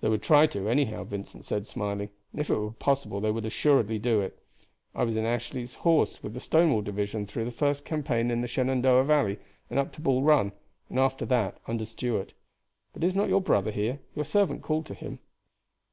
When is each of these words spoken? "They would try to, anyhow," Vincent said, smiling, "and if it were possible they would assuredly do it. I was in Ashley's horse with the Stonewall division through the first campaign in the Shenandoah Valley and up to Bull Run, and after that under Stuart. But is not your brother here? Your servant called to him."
"They 0.00 0.08
would 0.08 0.22
try 0.22 0.46
to, 0.46 0.68
anyhow," 0.68 1.02
Vincent 1.02 1.44
said, 1.44 1.66
smiling, 1.66 2.10
"and 2.30 2.40
if 2.40 2.48
it 2.48 2.54
were 2.54 2.70
possible 2.70 3.20
they 3.20 3.32
would 3.32 3.44
assuredly 3.44 3.98
do 3.98 4.20
it. 4.20 4.38
I 4.94 5.02
was 5.02 5.16
in 5.16 5.24
Ashley's 5.24 5.74
horse 5.82 6.22
with 6.22 6.34
the 6.34 6.38
Stonewall 6.38 6.82
division 6.82 7.26
through 7.26 7.46
the 7.46 7.50
first 7.50 7.84
campaign 7.84 8.30
in 8.30 8.42
the 8.42 8.46
Shenandoah 8.46 9.02
Valley 9.02 9.40
and 9.68 9.80
up 9.80 9.92
to 9.94 10.00
Bull 10.00 10.22
Run, 10.22 10.52
and 10.88 11.00
after 11.00 11.26
that 11.26 11.58
under 11.66 11.84
Stuart. 11.84 12.32
But 12.92 13.02
is 13.02 13.16
not 13.16 13.28
your 13.28 13.40
brother 13.40 13.72
here? 13.72 13.98
Your 14.14 14.24
servant 14.24 14.62
called 14.62 14.86
to 14.86 14.94
him." 14.94 15.18